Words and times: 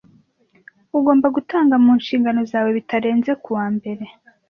Ugomba 0.97 1.27
gutanga 1.35 1.75
mu 1.83 1.91
nshingano 1.99 2.41
zawe 2.51 2.69
bitarenze 2.77 3.31
kuwa 3.43 3.65
mbere. 3.75 4.03